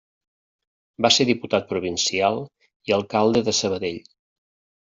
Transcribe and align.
Va 1.05 1.11
ser 1.17 1.27
diputat 1.29 1.69
provincial 1.73 2.41
i 2.91 2.97
alcalde 2.99 3.47
de 3.51 3.55
Sabadell. 3.63 4.05